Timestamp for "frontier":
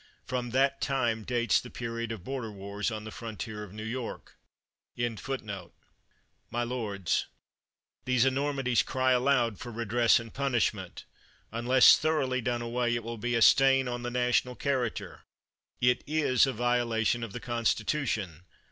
3.11-3.63